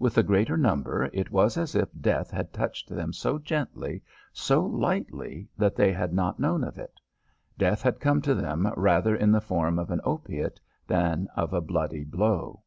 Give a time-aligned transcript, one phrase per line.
[0.00, 4.66] With the greater number it was as if death had touched them so gently, so
[4.66, 6.98] lightly, that they had not known of it.
[7.56, 11.60] Death had come to them rather in the form of an opiate than of a
[11.60, 12.64] bloody blow.